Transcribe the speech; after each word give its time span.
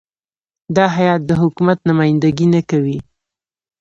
دا 0.75 0.85
هیات 0.97 1.21
د 1.25 1.31
حکومت 1.41 1.79
نمایندګي 1.89 2.47
نه 2.53 2.61
کوي. 2.69 2.97